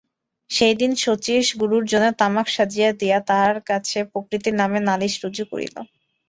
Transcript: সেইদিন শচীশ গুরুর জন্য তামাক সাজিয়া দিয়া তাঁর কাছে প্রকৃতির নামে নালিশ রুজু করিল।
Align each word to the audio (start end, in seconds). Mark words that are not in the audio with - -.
সেইদিন 0.49 0.91
শচীশ 1.03 1.45
গুরুর 1.61 1.83
জন্য 1.91 2.07
তামাক 2.19 2.47
সাজিয়া 2.49 2.89
দিয়া 3.01 3.17
তাঁর 3.29 3.55
কাছে 3.69 3.97
প্রকৃতির 4.11 4.55
নামে 4.61 4.79
নালিশ 4.87 5.13
রুজু 5.23 5.43
করিল। 5.51 5.75